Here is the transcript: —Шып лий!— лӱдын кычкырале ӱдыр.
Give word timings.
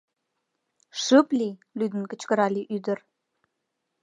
—Шып 1.03 1.27
лий!— 1.37 1.59
лӱдын 1.77 2.03
кычкырале 2.11 2.61
ӱдыр. 2.75 2.99